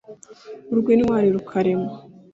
urw’ 0.71 0.87
intwari 0.95 1.27
rukarema; 1.35 1.89